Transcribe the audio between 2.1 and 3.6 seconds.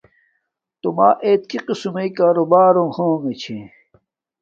کاروبارونݣ ہوگے چھے